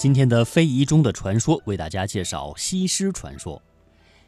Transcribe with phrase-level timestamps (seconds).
[0.00, 3.60] 今天的非遗中的传说，为大家介绍西施传说。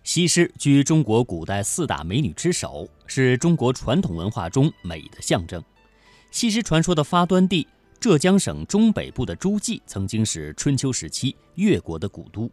[0.05, 5.65] 西施居中国古代四大美女之首，是中国传统文化中美的象征。
[6.31, 7.67] 西施传说的发端地
[7.99, 12.51] 浙江省中北部的诸暨，曾经是春秋时期越国的古都。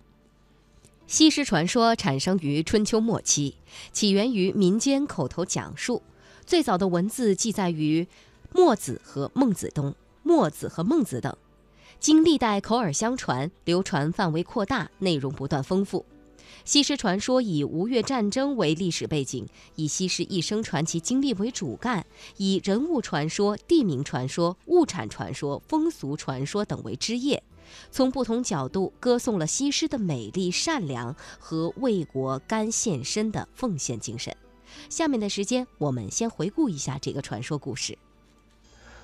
[1.06, 3.58] 西施传说产生于春秋末期，
[3.92, 6.02] 起源于民间口头讲述，
[6.46, 8.04] 最早的文字记载于
[8.54, 9.92] 《墨子》和《孟子》东，
[10.24, 11.36] 《墨子》和《孟子》等。
[12.00, 16.06] 经历代口耳相传，流传范围扩大，内容不断丰富。
[16.64, 22.06] 西施传说以吴越战争为历史背景，以西施一生传奇经历为主干，
[22.38, 27.44] 以人物传说、地名传说、物产传说、风俗传说等为枝叶，
[27.92, 34.34] 从不同角度歌颂了西施的美丽、善良和为国甘献身的奉献精神。
[34.88, 37.98] 下面的时间，我们先回顾一下这个传说故事。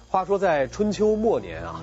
[0.08, 1.82] 话说在春秋末年啊，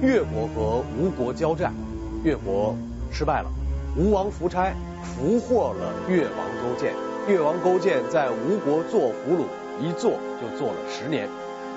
[0.00, 1.74] 越国和吴国交战，
[2.22, 2.76] 越国
[3.10, 3.50] 失败了，
[3.96, 6.94] 吴王夫差俘获了越王勾践，
[7.26, 9.46] 越王勾践在吴国做俘虏，
[9.80, 11.28] 一做就做了十年，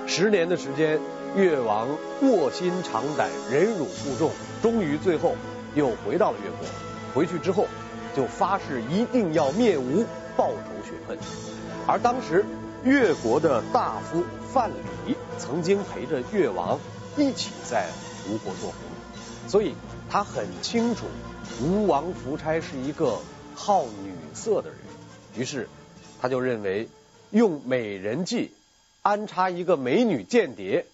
[0.06, 1.00] 十年的时间，
[1.34, 1.88] 越王
[2.22, 4.30] 卧薪尝胆，忍辱负重，
[4.62, 5.34] 终于最后
[5.74, 6.68] 又回到了越国，
[7.14, 7.66] 回去之后
[8.14, 10.04] 就发誓一定要灭吴，
[10.36, 11.18] 报仇雪恨，
[11.88, 12.44] 而当时。
[12.84, 14.22] 越国的大夫
[14.56, 16.80] 范蠡曾经陪着越王
[17.18, 17.90] 一起在
[18.26, 18.78] 吴国做俘，
[19.46, 19.74] 所以
[20.08, 21.04] 他很清楚
[21.60, 23.18] 吴王夫差是一个
[23.54, 24.78] 好女色的人，
[25.36, 25.68] 于是
[26.22, 26.88] 他就认为
[27.32, 28.50] 用美人计
[29.02, 30.86] 安插一个美女间谍，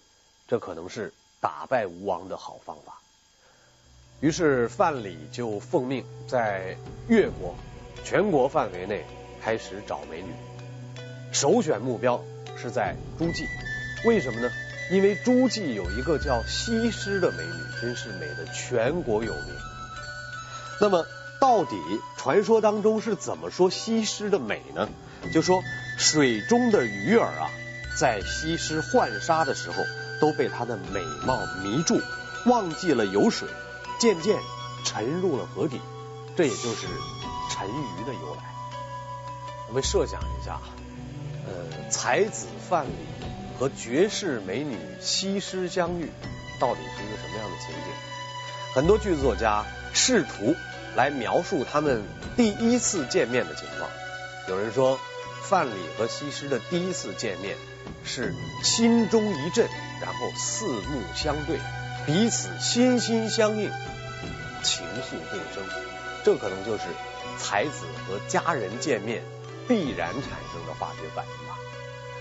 [0.49, 2.99] 这可能是打败吴王的好方法。
[4.19, 6.75] 于是范蠡就奉命在
[7.07, 7.55] 越国
[8.03, 9.05] 全国范围内
[9.41, 10.33] 开始找美女。
[11.31, 12.21] 首选目标
[12.57, 13.47] 是在诸暨，
[14.05, 14.49] 为什么呢？
[14.91, 19.55] 因为诸暨有一个叫西施的美女，真是美的全国有名。
[20.81, 21.05] 那么，
[21.39, 21.75] 到底
[22.17, 24.89] 传说当中是怎么说西施的美呢？
[25.33, 25.63] 就说
[25.97, 27.49] 水中的鱼儿啊，
[27.97, 29.83] 在西施浣纱的时候，
[30.19, 32.01] 都被她的美貌迷住，
[32.45, 33.47] 忘记了游水，
[33.99, 34.37] 渐渐
[34.83, 35.79] 沉入了河底，
[36.35, 36.87] 这也就是
[37.49, 38.43] 沉鱼的由来。
[39.69, 40.59] 我们设想一下。
[41.47, 46.09] 呃，才子范蠡和绝世美女西施相遇，
[46.59, 47.93] 到底是一个什么样的情景？
[48.73, 50.55] 很多剧作家试图
[50.95, 52.03] 来描述他们
[52.35, 53.89] 第一次见面的情况。
[54.47, 54.99] 有人说，
[55.43, 57.55] 范蠡和西施的第一次见面
[58.03, 58.33] 是
[58.63, 59.67] 心中一震，
[60.01, 61.57] 然后四目相对，
[62.05, 63.69] 彼此心心相印，
[64.63, 65.63] 情愫更生。
[66.23, 66.83] 这可能就是
[67.37, 69.21] 才子和佳人见面。
[69.67, 71.57] 必然产生的化学反应吧。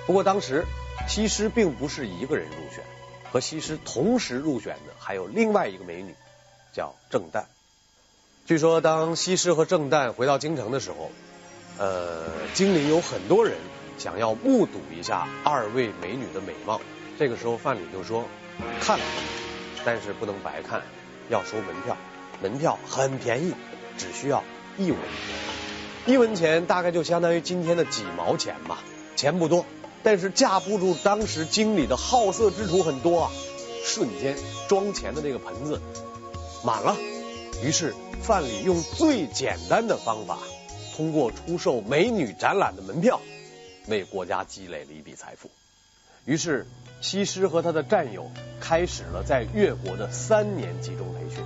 [0.06, 0.64] 不过当时
[1.08, 2.84] 西施并不是一个人入选，
[3.30, 6.14] 和西施同时入选的还有另外一个美女，
[6.72, 7.44] 叫郑旦。
[8.47, 11.10] 据说当西施和郑旦回到京城的时候，
[11.78, 13.56] 呃，京里有很多人
[13.98, 16.80] 想要目睹一下二位美女的美貌。
[17.19, 18.26] 这个时候范蠡就说
[18.82, 18.98] ：“看，
[19.84, 20.82] 但是不能白看，
[21.28, 21.97] 要收门票。
[22.42, 23.54] 门票很便宜，
[23.97, 24.42] 只需要
[24.76, 25.61] 一文钱。”
[26.04, 28.82] 一文钱大概就相当于今天的几毛钱吧，
[29.14, 29.64] 钱不多，
[30.02, 33.30] 但是架不住当时经理的好色之徒很多啊，
[33.84, 34.36] 瞬间
[34.66, 35.80] 装钱的那个盆子
[36.64, 36.96] 满了。
[37.62, 40.38] 于是范蠡用最简单的方法，
[40.96, 43.20] 通过出售美女展览的门票，
[43.86, 45.50] 为国家积累了一笔财富。
[46.24, 46.66] 于是
[47.00, 48.28] 西施和他的战友
[48.60, 51.44] 开始了在越国的三年集中培训，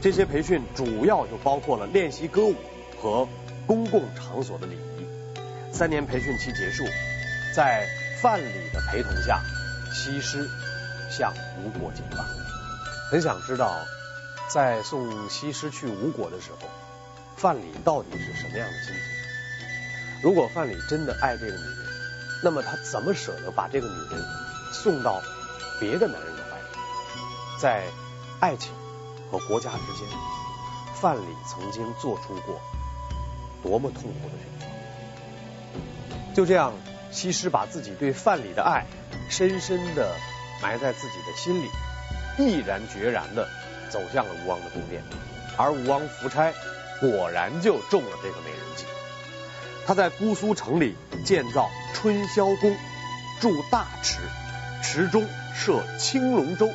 [0.00, 2.56] 这些培训主要就包括了练习歌舞
[3.00, 3.28] 和。
[3.66, 5.06] 公共场所的礼仪。
[5.72, 6.84] 三年培训期结束，
[7.54, 7.88] 在
[8.20, 9.40] 范蠡的陪同下，
[9.92, 10.48] 西施
[11.10, 12.24] 向吴国进发。
[13.10, 13.84] 很想知道，
[14.48, 16.68] 在送西施去吴国的时候，
[17.36, 19.02] 范蠡到底是什么样的心情？
[20.22, 21.76] 如果范蠡真的爱这个女人，
[22.44, 24.24] 那么他怎么舍得把这个女人
[24.72, 25.20] 送到
[25.80, 26.78] 别的男人的怀里？
[27.58, 27.82] 在
[28.40, 28.72] 爱情
[29.30, 30.06] 和国家之间，
[30.94, 32.60] 范蠡曾经做出过。
[33.62, 34.66] 多么痛苦的选择！
[36.34, 36.72] 就这样，
[37.10, 38.86] 西施把自己对范蠡的爱
[39.28, 40.16] 深深的
[40.62, 41.68] 埋在自己的心里，
[42.38, 43.48] 毅然决然的
[43.90, 45.02] 走向了吴王的宫殿。
[45.58, 46.52] 而吴王夫差
[47.00, 48.84] 果然就中了这个美人计。
[49.86, 52.74] 他在姑苏城里建造春宵宫，
[53.40, 54.18] 筑大池，
[54.82, 56.70] 池中设青龙舟，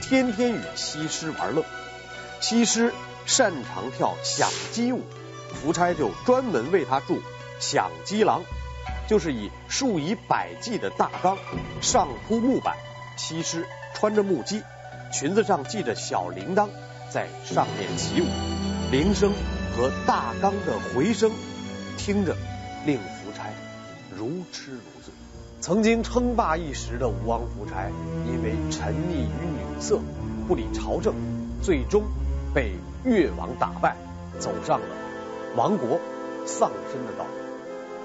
[0.00, 1.64] 天天与西施玩乐。
[2.40, 2.94] 西施
[3.26, 5.02] 擅长跳响鸡舞。
[5.54, 7.20] 夫差就专门为他筑
[7.58, 8.42] 响鸡廊，
[9.08, 11.36] 就是以数以百计的大缸，
[11.80, 12.76] 上铺木板，
[13.16, 14.62] 西施穿着木屐，
[15.12, 16.68] 裙子上系着小铃铛，
[17.10, 18.26] 在上面起舞，
[18.90, 19.32] 铃声
[19.76, 21.30] 和大缸的回声，
[21.98, 22.36] 听着
[22.86, 23.44] 令夫差
[24.16, 25.12] 如痴如醉。
[25.60, 27.90] 曾经称霸一时的吴王夫差，
[28.26, 30.00] 因为沉溺于女色，
[30.48, 31.14] 不理朝政，
[31.60, 32.02] 最终
[32.54, 32.72] 被
[33.04, 33.94] 越王打败，
[34.38, 34.86] 走上了
[35.56, 36.00] 亡国
[36.46, 37.30] 丧身的道理。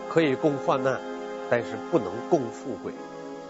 [0.10, 1.00] 可以共患难，
[1.50, 2.94] 但是不能共富贵。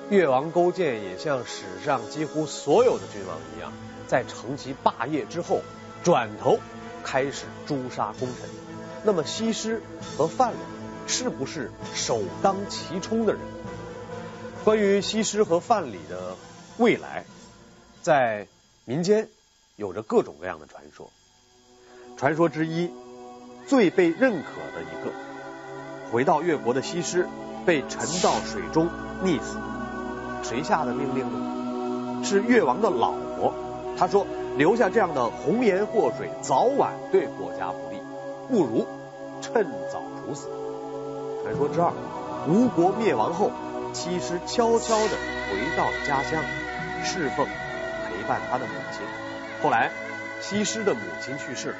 [0.10, 3.72] 越王勾践也像史上几乎所有的君王一样，
[4.08, 5.62] 在成其霸业之后，
[6.04, 6.60] 转头
[7.04, 8.50] 开始诛杀功臣。
[9.04, 9.82] 那么西施
[10.18, 10.56] 和范蠡
[11.08, 13.42] 是不是首当其冲的人？
[14.64, 16.36] 关于西施和范蠡的
[16.78, 17.26] 未来，
[18.02, 18.48] 在
[18.86, 19.30] 民间
[19.76, 21.12] 有着各种各样的传说。
[22.18, 22.90] 传说之一，
[23.68, 25.12] 最被认可的一个，
[26.12, 27.28] 回到越国的西施
[27.66, 28.90] 被沉到水中
[29.24, 29.58] 溺死。
[30.44, 32.24] 谁下的命令呢？
[32.24, 33.54] 是越王的老婆。
[33.98, 34.28] 他说
[34.58, 38.02] ：“留下这样的红颜祸水，早晚对国家不利，
[38.50, 38.86] 不如
[39.42, 40.50] 趁早处死。”
[41.44, 41.94] 传说之二，
[42.48, 43.52] 吴国灭亡后，
[43.94, 45.16] 西施悄悄地
[45.50, 46.44] 回到了家乡，
[47.04, 49.02] 侍奉陪伴他的母亲。
[49.64, 49.92] 后来，
[50.42, 51.76] 西施的母亲去世了，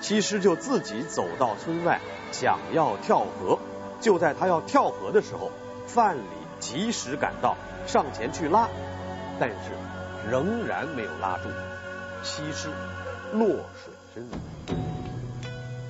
[0.00, 2.00] 西施就自己走到村外，
[2.32, 3.58] 想要跳河。
[4.00, 5.50] 就在他要跳河的时候，
[5.86, 6.20] 范蠡
[6.58, 7.56] 及时赶到。
[7.86, 8.68] 上前去拉，
[9.40, 9.56] 但是
[10.30, 11.48] 仍然没有拉住，
[12.22, 12.68] 西施
[13.32, 14.38] 落水身亡。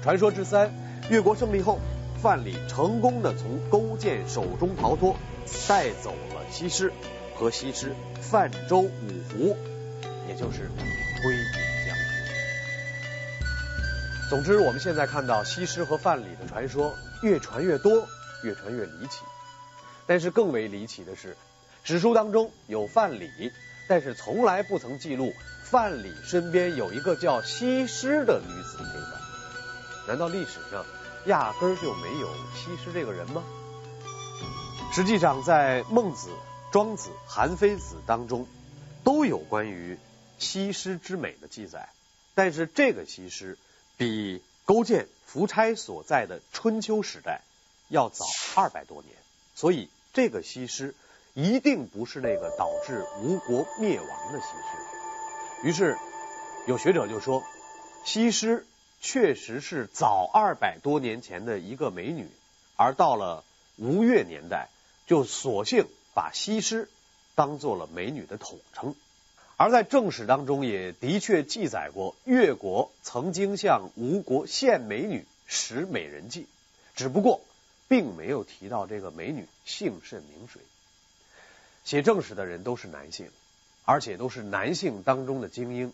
[0.02, 0.72] 传说之三，
[1.10, 1.78] 越国胜利后，
[2.22, 5.16] 范蠡成功的从勾践手中逃脱，
[5.68, 6.92] 带走了西施，
[7.34, 8.90] 和西施泛舟五
[9.30, 9.56] 湖，
[10.28, 10.70] 也就是
[11.20, 11.50] 推进江湖。
[14.30, 18.06] 总之，我们现在看到西施和范蠡的传说越传越多，
[18.44, 19.24] 越传越离奇。
[20.06, 21.36] 但是更为离奇的是。
[21.82, 23.50] 史书当中有范蠡，
[23.88, 25.34] 但是从来不曾记录
[25.64, 29.20] 范蠡身边有一个叫西施的女子这段。
[30.06, 30.86] 难道历史上
[31.26, 33.42] 压根儿就没有西施这个人吗？
[34.92, 36.28] 实际上，在孟子、
[36.70, 38.46] 庄子、韩非子当中
[39.02, 39.98] 都有关于
[40.38, 41.88] 西施之美的记载，
[42.36, 43.58] 但是这个西施
[44.00, 47.43] 比勾践、夫差所在的春秋时代
[47.88, 48.25] 要早
[48.56, 49.14] 二百多年，
[49.55, 50.94] 所以这个西施。
[51.32, 55.69] 一定不是那个导致吴国灭亡的西施。
[55.69, 55.97] 于是
[56.67, 57.44] 有学者就说，
[58.05, 58.67] 西施
[59.00, 62.29] 确实是早二百多年前的一个美女，
[62.75, 63.44] 而到了
[63.76, 64.70] 吴越年代，
[65.06, 66.91] 就索性把西施
[67.37, 68.97] 当做了美女的统称。
[69.60, 76.46] 而在正史当中，也的确记载过越国曾经向吴国献美女使美人计，
[76.96, 77.42] 只不过
[77.86, 80.62] 并没有提到这个美女姓甚名谁。
[81.84, 83.28] 写正史的人都是男性，
[83.84, 85.92] 而且都是男性当中的精英。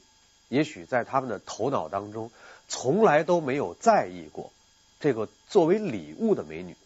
[0.49, 2.31] 也许在他们的头脑当中，
[2.69, 4.53] 从来都没有在意过
[5.01, 6.77] 这个作为礼物的美女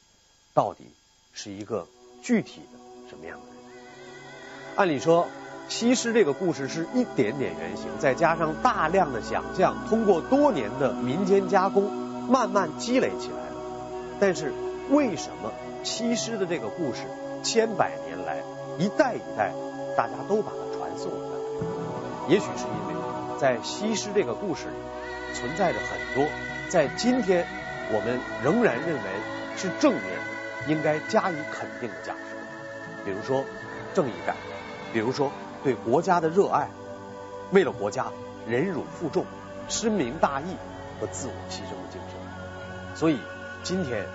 [0.54, 0.86] 到底
[1.34, 1.86] 是一个
[2.22, 2.78] 具体的
[3.10, 3.56] 什么样的人。
[4.76, 5.28] 按理说，
[5.70, 11.84] 西施这个故事是一点点原型，再加上大量的想象，通过多年的民间加工，
[12.28, 13.54] 慢慢积累起来的。
[14.18, 14.52] 但是，
[14.90, 15.52] 为什么
[15.84, 17.02] 西施的这个故事
[17.44, 18.42] 千百年来？
[18.78, 19.52] 一代一代，
[19.96, 22.28] 大家都把它传颂下来。
[22.28, 26.28] 也许是因为在西施这个故事里存在着很多
[26.68, 27.46] 在今天
[27.92, 29.02] 我们仍然认为
[29.56, 30.02] 是正面、
[30.66, 32.34] 应该加以肯定的价值，
[33.04, 33.44] 比如说
[33.94, 34.34] 正义感，
[34.92, 35.30] 比如说
[35.62, 36.68] 对国家的热爱，
[37.52, 38.06] 为了国家
[38.46, 39.24] 忍辱负重、
[39.68, 40.56] 深明大义
[41.00, 42.96] 和自我牺牲的精神。
[42.96, 43.18] 所以
[43.62, 44.06] 今天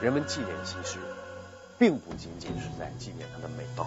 [0.00, 0.98] 人们纪念西施。
[1.78, 3.86] 并不仅仅是在纪念她的美貌。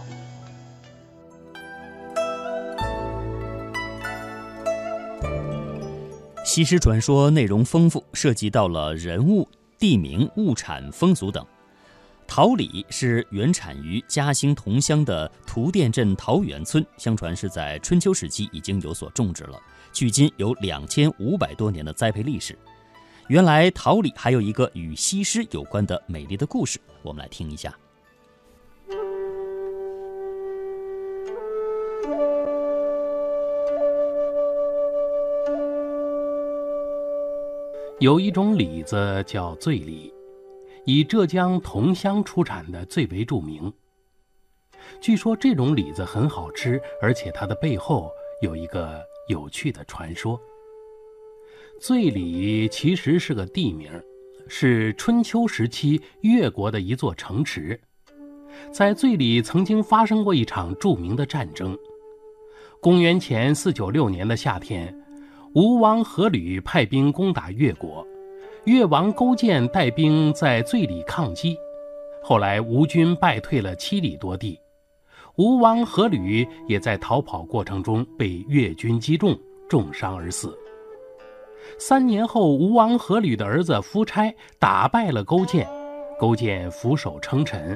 [6.45, 9.47] 西施传说内容丰富，涉及到了人物、
[9.77, 11.43] 地名、物产、风俗等。
[12.29, 19.59] 桃李是原产于嘉兴桐乡的涂店镇桃源村，相传是在春秋时期已经有所种植了，
[19.91, 22.55] 距今有两千五百多年的栽培历史。
[23.29, 27.75] 原来桃李还有一个与西施有关的美丽的故事，我们来听一下。
[37.99, 40.13] 有一种李子叫醉李，
[40.85, 43.71] 以浙江桐乡出产的最为著名。
[45.01, 50.39] 据说这种李子很好吃，而且它的背后有一个有趣的传说。
[51.79, 53.89] 醉里其实是个地名，
[54.47, 57.79] 是春秋时期越国的一座城池。
[58.71, 61.77] 在醉里曾经发生过一场著名的战争。
[62.81, 64.93] 公元前四九六年的夏天，
[65.53, 68.05] 吴王阖闾派兵攻打越国，
[68.69, 71.57] 越王勾践带兵在醉里抗击，
[72.21, 74.61] 后来吴军败退了七里多地，
[75.37, 79.35] 吴王阖闾也在逃跑过程中被越军击中，
[79.67, 80.55] 重伤而死。
[81.79, 85.67] 三年后，吴王阖闾的儿子夫差打败了勾践，
[86.19, 87.75] 勾践俯首称臣，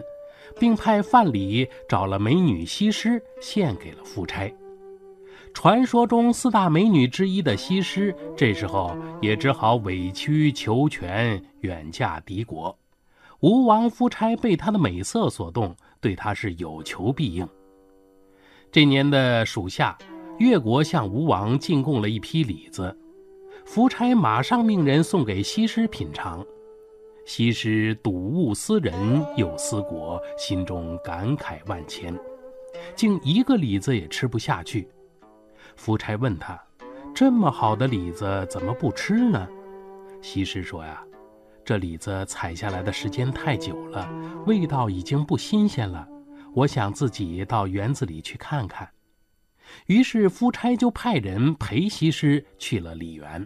[0.60, 4.48] 并派范蠡找了美女西施献给了夫差。
[5.54, 12.76] 传说中四大美女之一的西施，这时候也只好委曲求全，远嫁敌国。
[13.40, 17.48] 吴王夫差被她的美色所动，对她是有求必应。
[18.72, 19.98] 这年的暑夏，
[20.40, 22.98] 越国向吴王进贡了一批李子，
[23.64, 26.46] 夫差马上命人送给西施品尝。
[27.26, 28.94] 西施睹物思人
[29.38, 32.14] 又思国，心中感慨万千，
[32.96, 34.90] 竟一个李子也吃不下去。
[35.75, 36.62] 夫差问他
[37.13, 39.48] ：“这么好的李子怎么不吃呢？”
[40.22, 41.03] 西施说：“呀，
[41.65, 44.10] 这李子采下来的时间太久了，
[44.46, 46.08] 味道已经不新鲜了。
[46.53, 48.89] 我想自己到园子里去看看。”
[49.88, 53.46] 于是夫差就派人陪西施去了李园。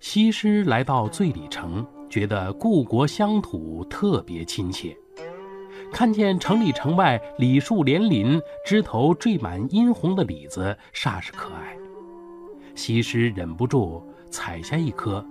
[0.00, 4.96] 西施来到醉里城，觉得故国乡土特别亲切。
[5.92, 11.76] 看见城里城外李树连林，枝头缀满殷红的李子，煞是可爱。
[12.74, 15.24] 西施忍不住采下一颗，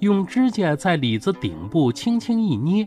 [0.00, 2.86] 用指甲在李子顶部轻轻一捏，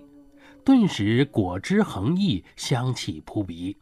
[0.63, 3.75] 顿时果汁横溢，香气扑鼻。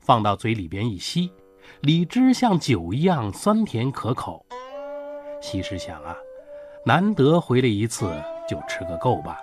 [0.00, 1.30] 放到嘴里边一吸，
[1.82, 4.44] 李汁像酒一样酸甜可口。
[5.42, 6.16] 西施想啊，
[6.86, 8.10] 难得回来一次，
[8.48, 9.38] 就吃个够吧。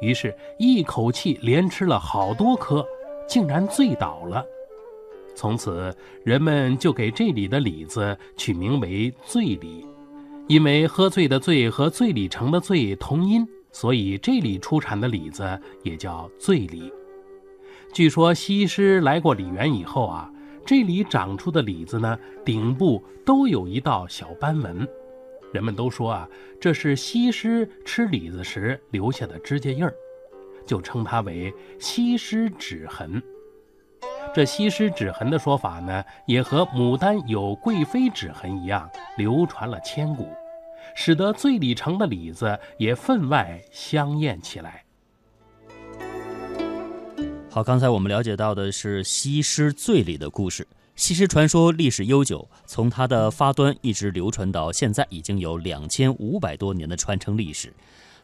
[0.00, 2.86] 于是，一口气连吃了好多颗，
[3.28, 4.44] 竟然醉倒了。
[5.34, 9.86] 从此，人们就给这里的李子取名为“醉李”，
[10.48, 16.92] 因为喝醉的“醉”和醉里城的“醉”同音，所以这里出产的李子也叫醉李。
[17.92, 20.30] 据说西施来过李园以后啊，
[20.66, 24.86] 这里长出的李子呢，顶部都有一道小斑纹。
[25.52, 26.28] 人们都说啊，
[26.60, 29.94] 这是西施吃李子时留下的指甲印儿，
[30.66, 33.22] 就称它为西施指痕。
[34.34, 40.28] 这西施指痕的说法呢，也和牡丹有贵妃指痕一样，流传了千古，
[40.94, 44.84] 使得醉里城的李子也分外香艳起来。
[47.50, 50.66] 好，刚才我们了解到的是西施醉里的故事。
[50.98, 57.72] 西施传说历史悠久，从它的发端一直流传到现在，已经有两千五百多年的传承历史。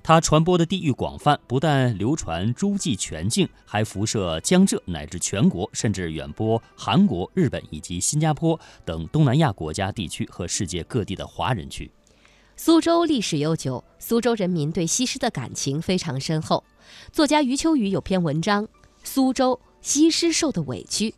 [0.03, 11.89] 它传播的地域广泛，不但流传诸暨全境，还辐射江浙乃至全国，甚至远播韩国、日本以及新加坡等东南亚国家地区和世界各地的华人区。
[12.57, 16.65] 苏州历史悠久，苏州人民对西施的感情非常深厚。
[17.13, 18.67] 作家余秋雨有篇文章
[19.05, 21.11] 《苏州西施受的委屈》，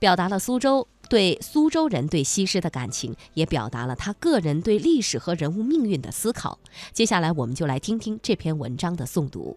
[0.00, 0.88] 表达了苏州。
[1.14, 6.58] 对苏州人对西施的感情，也表达了他个人对历史和人物命运的思考。
[6.92, 9.56] 接下来，我们就来听听这篇文章的诵读。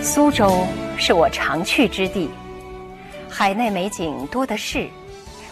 [0.00, 0.64] 苏州
[0.96, 2.30] 是我常去之地，
[3.28, 4.88] 海内美景多的是，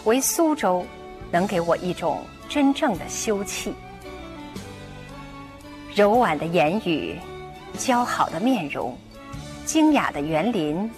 [0.05, 0.83] 唯苏州
[1.29, 3.71] 能给我一种真正的休憩。
[5.93, 7.15] 柔婉的言语。
[7.77, 8.95] 姣好的面容，
[9.65, 10.89] 精雅的园林，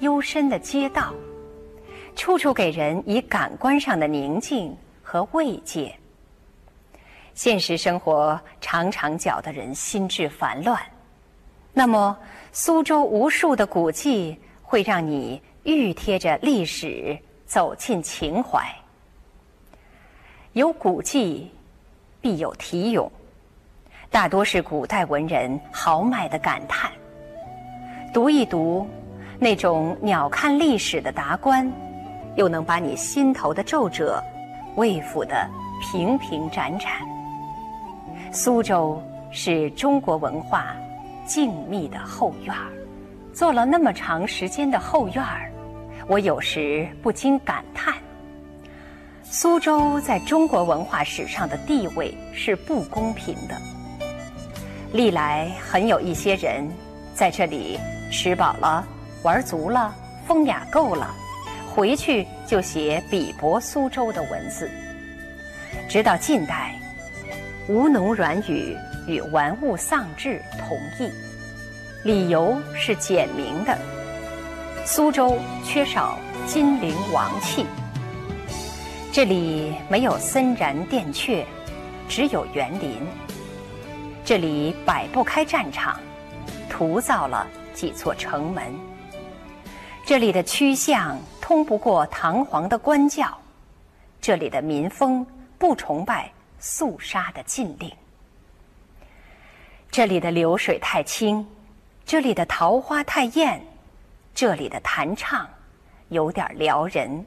[0.00, 1.12] 幽深的街道，
[2.14, 5.94] 处处给人以感官上的宁静和慰藉。
[7.34, 10.80] 现实生活常常搅得人心智烦乱，
[11.72, 12.16] 那么
[12.52, 18.60] 苏州无数的古迹会让你愈贴着历史，走进情怀。
[20.52, 21.50] 有古迹，
[22.20, 23.10] 必有题咏。
[24.10, 26.90] 大多是古代文人豪迈的感叹。
[28.12, 28.88] 读一读，
[29.38, 31.70] 那种鸟瞰历史的达观，
[32.34, 34.22] 又能把你心头的皱褶
[34.76, 35.46] 慰抚得
[35.80, 36.90] 平平展展。
[38.32, 39.00] 苏州
[39.30, 40.74] 是中国文化
[41.26, 42.72] 静谧的后院儿，
[43.34, 45.52] 做了那么长时间的后院儿，
[46.06, 47.94] 我有时不禁感叹：
[49.22, 53.54] 苏州在中国文化史上的地位是不公平的。
[54.92, 56.66] 历来很有一些人
[57.14, 57.78] 在这里
[58.10, 58.86] 吃饱了、
[59.22, 59.94] 玩足了、
[60.26, 61.14] 风雅够了，
[61.74, 64.70] 回去就写鄙薄苏州的文字。
[65.88, 66.74] 直到近代，
[67.68, 68.74] 吴侬软语
[69.06, 71.10] 与玩物丧志同义，
[72.02, 73.76] 理由是简明的：
[74.86, 77.66] 苏州缺少金陵王气。
[79.12, 81.44] 这里没有森然殿阙，
[82.08, 82.96] 只有园林。
[84.28, 85.98] 这里摆不开战场，
[86.68, 88.62] 徒造了几座城门。
[90.04, 93.26] 这里的曲巷通不过堂皇的官教，
[94.20, 97.90] 这里的民风不崇拜肃杀的禁令。
[99.90, 101.48] 这里的流水太清，
[102.04, 103.58] 这里的桃花太艳，
[104.34, 105.48] 这里的弹唱
[106.10, 107.24] 有点撩人。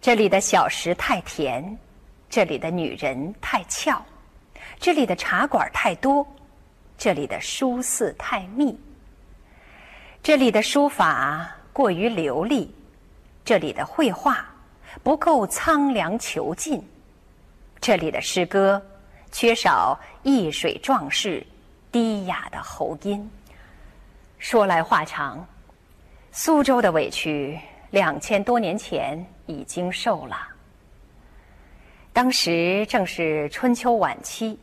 [0.00, 1.78] 这里的小食太甜，
[2.28, 4.04] 这里的女人太俏，
[4.82, 6.26] 这里的茶馆太多，
[6.98, 8.76] 这里的书肆太密。
[10.24, 12.74] 这里的书法过于流利，
[13.44, 14.44] 这里的绘画
[15.04, 16.84] 不够苍凉遒劲，
[17.80, 18.84] 这里的诗歌
[19.30, 21.46] 缺少一水壮士、
[21.92, 23.30] 低雅的喉音。
[24.40, 25.46] 说来话长，
[26.32, 27.56] 苏州的委屈
[27.90, 30.36] 两千多年前已经受了。
[32.12, 34.58] 当时正是春秋晚期，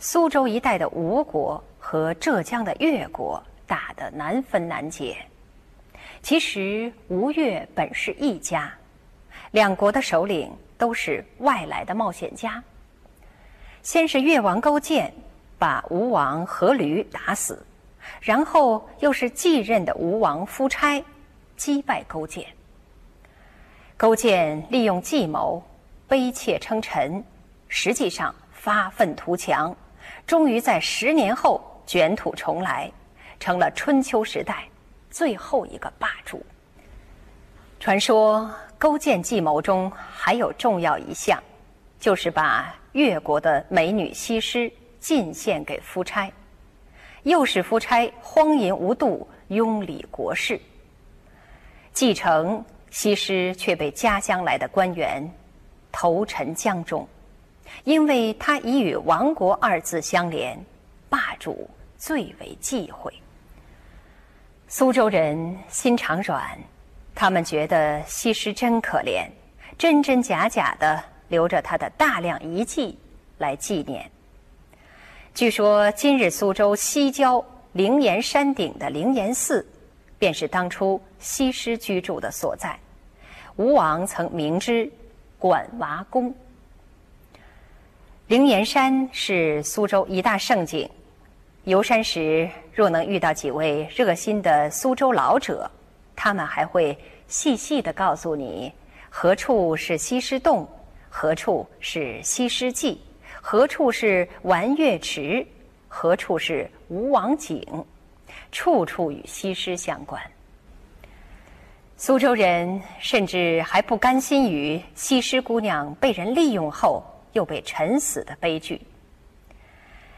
[0.00, 3.40] 苏州一带的吴国和浙江的越国。
[3.70, 5.16] 打得难分难解。
[6.22, 8.68] 其实吴越本是一家，
[9.52, 12.60] 两国的首领都是外来的冒险家。
[13.84, 15.14] 先是越王勾践
[15.56, 17.64] 把吴王阖闾打死，
[18.20, 21.00] 然后又是继任的吴王夫差
[21.56, 22.44] 击败勾践。
[23.96, 25.62] 勾践利用计谋，
[26.08, 27.22] 卑怯称臣，
[27.68, 29.72] 实际上发愤图强，
[30.26, 32.90] 终于在十年后卷土重来。
[33.40, 34.68] 成了春秋时代
[35.08, 36.44] 最后一个霸主。
[37.80, 41.42] 传说勾践计谋中还有重要一项，
[41.98, 46.30] 就是把越国的美女西施进献给夫差，
[47.22, 50.60] 诱使夫差荒淫无度、拥理国事。
[51.94, 55.26] 继承西施却被家乡来的官员
[55.90, 57.08] 投沉江中，
[57.84, 60.58] 因为他已与亡国二字相连，
[61.08, 63.12] 霸主最为忌讳。
[64.68, 66.58] 苏州人心肠软，
[67.14, 69.28] 他们觉得西施真可怜，
[69.76, 72.96] 真真假假的留着她的大量遗迹
[73.38, 74.08] 来纪念。
[75.34, 79.66] 据说今日苏州西郊灵岩山顶的灵岩寺，
[80.18, 82.78] 便是当初西施居住的所在。
[83.56, 84.90] 吴王曾明之
[85.38, 86.34] 管娃宫。
[88.30, 90.88] 灵岩山是苏州一大胜景。
[91.64, 95.68] 游山时，若能遇到几位热心的苏州老者，
[96.14, 98.72] 他们还会细细的告诉你
[99.08, 100.64] 何处是西施洞，
[101.08, 103.00] 何处是西施记，
[103.42, 105.44] 何处是玩月池，
[105.88, 107.60] 何处是吴王井，
[108.52, 110.22] 处处与西施相关。
[111.96, 118.80] 苏州人甚至还不甘心于西施姑娘被人利用后又被沉死的悲剧。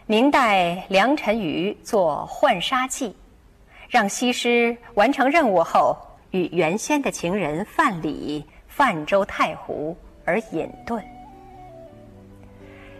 [0.06, 3.14] 明代梁辰宇做浣纱记，
[3.88, 5.96] 让西施完成任务后，
[6.30, 11.02] 与原先的情人范蠡泛舟太湖而隐遁。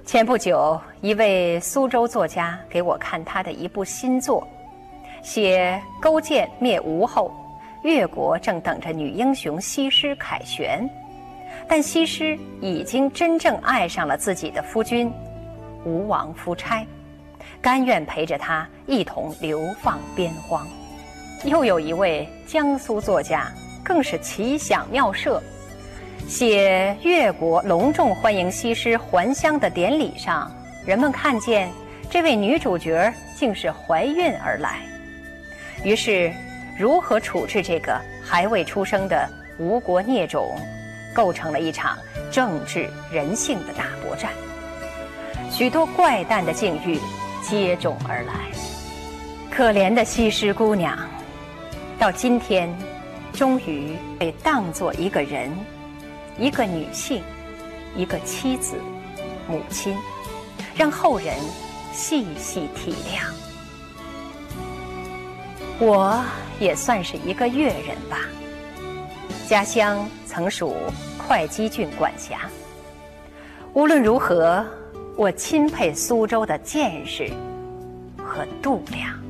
[0.05, 4.47] 前不久，一位苏州作家给我看他的一部新作，
[5.23, 7.33] 写勾践灭吴后，
[7.83, 10.89] 越国正等着女英雄西施凯旋，
[11.75, 15.11] 但西施已经真正爱上了自己的夫君。
[15.87, 16.87] 吴王夫差，
[17.63, 20.69] 甘愿陪着他一同流放边荒。
[21.45, 23.51] 又有一位江苏作家，
[23.83, 25.43] 更是奇想妙设，
[26.29, 30.53] 写越国隆重欢迎西施还乡的典礼上，
[30.85, 31.71] 人们看见
[32.11, 34.81] 这位女主角竟是怀孕而来。
[35.83, 36.31] 于是，
[36.79, 39.27] 如何处置这个还未出生的
[39.59, 40.55] 吴国孽种，
[41.15, 41.99] 构成了一场
[42.31, 44.33] 政治人性的大搏战。
[45.51, 46.99] 许多怪诞的境遇
[47.43, 48.51] 接踵而来，
[49.51, 50.99] 可怜的西施姑娘，
[51.99, 52.75] 到今天，
[53.33, 55.51] 终于被当作一个人，
[56.39, 57.23] 一个女性，
[57.95, 58.77] 一个妻子、
[59.47, 59.97] 母亲，
[60.75, 61.37] 让后人
[61.93, 63.23] 细细体谅。
[65.79, 66.25] 我
[66.61, 68.19] 也算是一个越人吧，
[69.53, 70.75] 家乡曾属
[71.19, 72.49] 会稽郡管辖。
[73.75, 74.65] 无论如何。
[75.15, 77.31] 我钦佩苏州的见识
[78.17, 79.21] 和度量。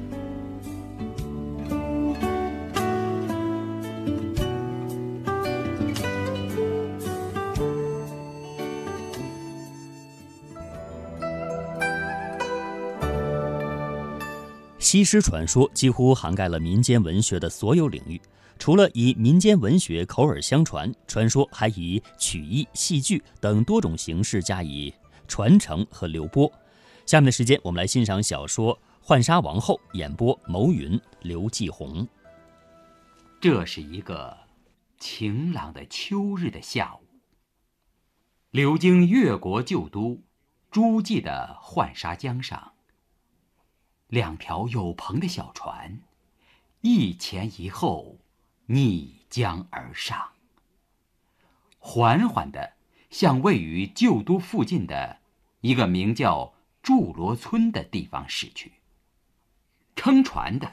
[14.78, 18.20] 西施传说几乎涵盖了民间文学的所有领域，
[18.62, 24.94] 除了以民间文学口耳相传，传说还以曲艺、戏剧等多种形式加以
[25.26, 26.48] 传承和流播。
[27.04, 32.06] 下面的时间，我们来欣赏小说《浣纱王后》，演播牟云、刘继红。
[33.40, 34.38] 这是一个
[34.96, 37.00] 晴朗的秋日的下午，
[38.52, 40.22] 流经越国旧都
[40.70, 42.74] 诸暨的浣纱江上。
[44.06, 46.00] 两条有篷的小船，
[46.82, 48.18] 一前一后，
[48.66, 50.32] 逆江而上，
[51.78, 52.74] 缓缓地
[53.10, 55.18] 向位于旧都附近的
[55.60, 58.74] 一个名叫祝罗村的地方驶去。
[59.96, 60.72] 撑船的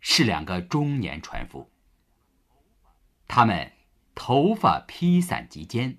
[0.00, 1.70] 是两个中年船夫，
[3.26, 3.72] 他们
[4.14, 5.98] 头发披散及肩，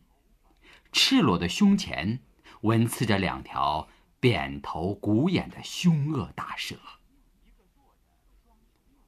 [0.92, 2.20] 赤裸的胸前
[2.62, 3.90] 纹刺着两条。
[4.20, 6.78] 扁头鼓眼的凶恶大蛇，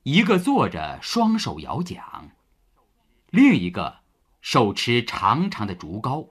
[0.06, 2.30] 一个坐着双手摇桨，
[3.32, 4.02] 另一个
[4.39, 6.30] 手持长长的竹篙，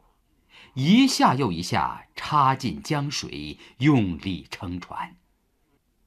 [0.74, 5.16] 一下又一下插进江水，用力撑船。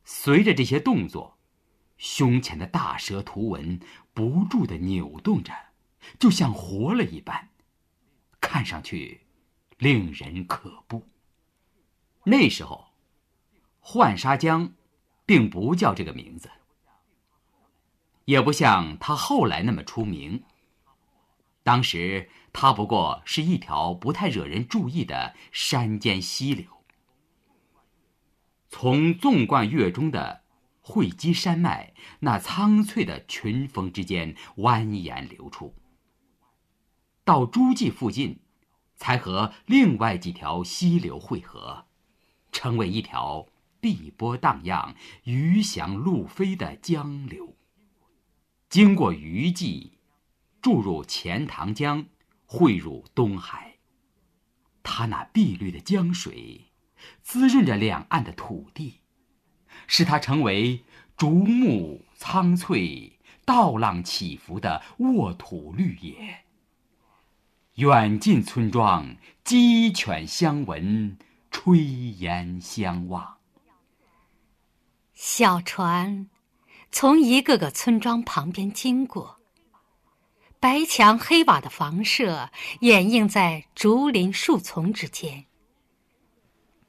[0.05, 1.37] 随着这些动作，
[1.97, 3.81] 胸前的大蛇图纹
[4.13, 5.53] 不住的扭动着，
[6.17, 7.49] 就像活了一般，
[8.39, 9.25] 看上去
[9.77, 11.05] 令人可怖。
[12.23, 12.93] 那时候，
[13.81, 14.71] 浣纱江
[15.25, 16.49] 并不叫这个名字，
[18.27, 20.43] 也不像他后来那么出名。
[21.63, 26.65] 当时，它不过是一条不太惹人注意的山间溪流，
[28.69, 30.41] 从纵贯越中的
[30.81, 35.73] 会稽山脉那苍翠的群峰之间蜿蜒流出，
[37.23, 38.39] 到诸暨附近，
[38.95, 41.85] 才和另外几条溪流汇合。
[42.53, 43.47] 成为一条
[43.79, 47.56] 碧波荡漾、鱼翔鹭飞的江流，
[48.69, 49.97] 经过虞济，
[50.61, 52.05] 注入钱塘江，
[52.45, 53.77] 汇入东海。
[54.83, 56.71] 它那碧绿的江水，
[57.21, 59.01] 滋润着两岸的土地，
[59.87, 60.83] 使它成为
[61.15, 66.45] 竹木苍翠、稻浪起伏的沃土绿野。
[67.75, 71.17] 远近村庄，鸡犬相闻。
[71.49, 73.37] 炊烟相望，
[75.13, 76.29] 小船
[76.91, 79.39] 从一个个村庄旁边经过，
[80.59, 85.45] 白墙黑瓦的房舍掩映在竹林树丛之间。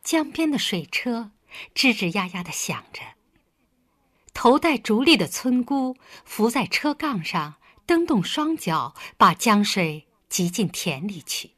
[0.02, 1.32] 江边的水车
[1.74, 3.02] 吱吱呀呀的响着，
[4.32, 11.50] 头戴竹笠的村姑伏在车杠上，蹬动双脚，把江水挤进田里去。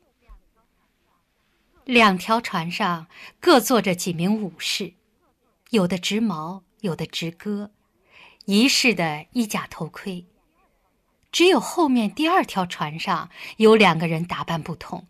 [1.85, 3.07] 两条船上
[3.39, 4.95] 各坐着几名武士，
[5.71, 7.71] 有的执矛，有的执戈，
[8.45, 10.27] 仪式的衣甲头盔。
[11.33, 15.07] 只有后面第二条船上有两个人打扮不同。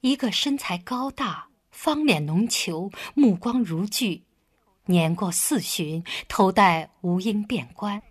[0.00, 4.22] 一个身材高大，方脸浓球，目光如炬，
[4.86, 8.02] 年过四旬，头戴无缨便冠。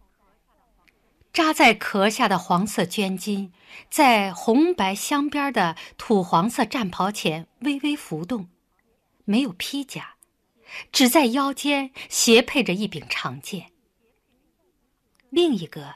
[1.33, 3.51] 扎在壳下的黄色绢巾，
[3.89, 8.47] 在红白镶边的土黄色战袍前微微浮动，
[9.25, 10.15] 没有披甲，
[10.91, 13.71] 只在腰间斜配着一柄长剑。
[15.29, 15.95] 另一个，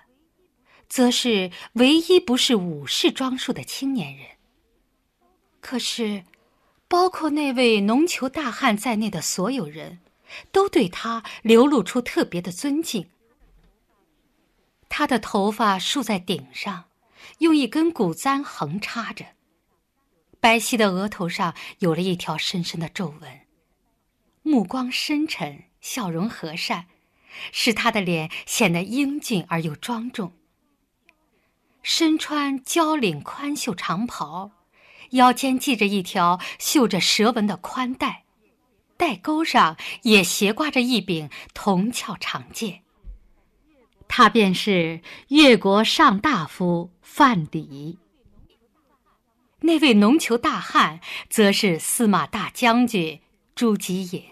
[0.88, 4.26] 则是唯一不是武士装束的青年人。
[5.62, 6.24] 可是，
[6.88, 10.00] 包括那位浓裘大汉在内的所有人，
[10.52, 13.10] 都对他流露出特别的尊敬。
[14.88, 16.86] 他的头发竖在顶上，
[17.40, 19.26] 用一根骨簪横插着。
[20.40, 23.42] 白皙的额头上有了一条深深的皱纹，
[24.42, 26.88] 目光深沉，笑容和善，
[27.52, 30.34] 使他的脸显得英俊而又庄重。
[31.82, 34.52] 身穿交领宽袖长袍，
[35.12, 38.26] 腰间系着一条绣着蛇纹的宽带，
[38.98, 42.84] 带钩上也斜挂着一柄铜鞘长剑。
[44.08, 47.98] 他便是越国上大夫范蠡。
[49.62, 53.22] 那位农球大汉，则是司马大将军
[53.54, 54.24] 朱吉隐。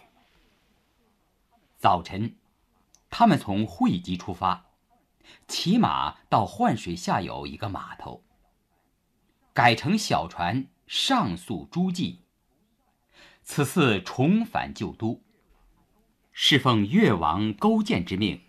[1.78, 2.36] 早晨，
[3.10, 4.66] 他们从会稽出发，
[5.48, 8.24] 骑马到浣水下游一个码头，
[9.54, 12.24] 改乘小船上溯诸暨。
[13.44, 15.24] 此次重返旧都，
[16.34, 18.42] 是奉越王勾践之命。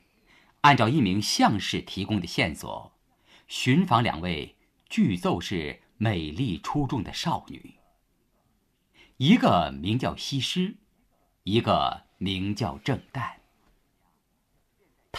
[0.63, 2.93] 按照一名相士提供的线索，
[3.47, 4.57] 寻访两位
[4.89, 7.77] 剧奏是美丽出众的少女。
[9.19, 10.77] 一个名叫西施，
[11.45, 13.38] 一个名叫郑旦。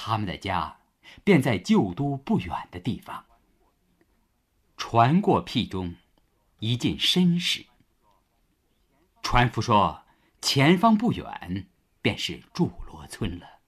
[0.01, 0.79] 他们的家
[1.25, 3.25] 便在旧都不远的地方。
[4.77, 5.95] 船过僻中，
[6.59, 7.65] 一进深室。
[9.21, 10.03] 船夫说
[10.41, 11.67] ：“前方不远，
[12.01, 13.59] 便是祝罗村了。”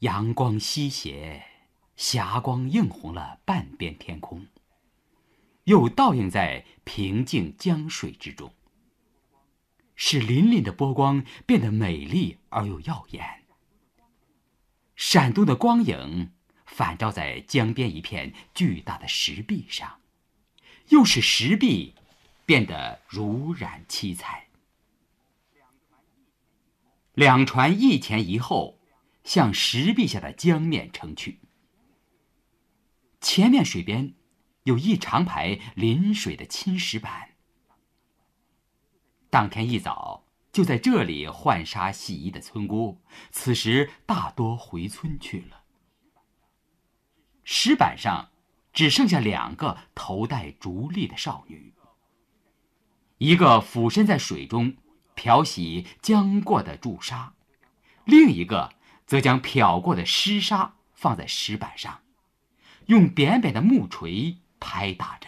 [0.00, 1.44] 阳光西斜，
[1.94, 4.46] 霞光映红了半边天空，
[5.64, 8.54] 又倒映在平静江水之中，
[9.94, 13.39] 使粼粼的波光变得美丽而又耀眼。
[15.00, 16.30] 闪动的光影
[16.66, 19.98] 反照在江边一片巨大的石壁上，
[20.90, 21.94] 又使石壁
[22.44, 24.48] 变得如染七彩。
[27.14, 28.76] 两船一前一后。
[29.22, 31.40] 向石壁下的江面撑去。
[33.20, 34.14] 前面水边
[34.64, 37.28] 有一长排临水的青石板。
[39.28, 45.62] 当天一早就在这里浣纱洗衣的村姑，此时大多回村去了。
[47.44, 48.30] 石板上
[48.72, 51.74] 只剩下两个头戴竹笠的少女，
[53.18, 54.76] 一个俯身在水中
[55.14, 57.34] 漂洗浆过的朱砂，
[58.04, 58.74] 另一个。
[59.06, 62.02] 则将漂过的湿沙放在石板上，
[62.86, 65.26] 用扁扁的木锤拍打着，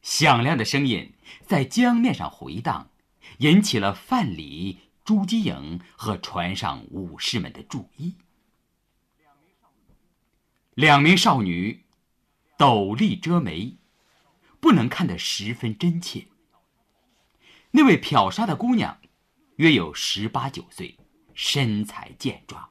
[0.00, 1.12] 响亮的声音
[1.44, 2.91] 在江面上回荡，
[3.42, 8.14] 引起了范蠡、朱姬颖和船上武士们的注意。
[10.74, 11.84] 两名少女
[12.56, 13.76] 斗笠遮眉，
[14.60, 16.28] 不能看得十分真切。
[17.72, 19.00] 那位漂沙的姑娘，
[19.56, 20.96] 约有十八九岁。
[21.34, 22.68] 身材健壮。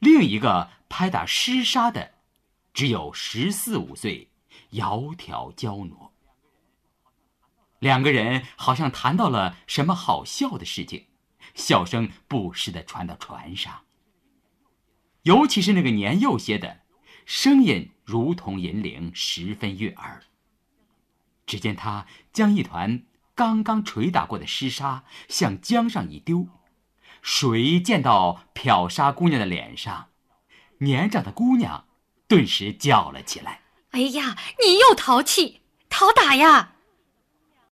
[0.00, 2.12] 另一个拍打湿沙的，
[2.74, 4.30] 只有十四五岁，
[4.72, 6.09] 窈窕娇挪。
[7.80, 11.06] 两个人好像谈到了什么好笑的事情，
[11.54, 13.82] 笑声不时的传到船上。
[15.22, 16.82] 尤其是那个年幼些的，
[17.26, 20.22] 声音如同银铃，十分悦耳。
[21.46, 23.02] 只见他将一团
[23.34, 26.48] 刚刚捶打过的湿沙向江上一丢。
[27.22, 30.08] 水溅到漂沙姑娘的脸上，
[30.78, 31.86] 年长的姑娘
[32.28, 33.60] 顿时叫了起来
[33.92, 36.74] ：“哎呀，你又淘气，讨打呀！”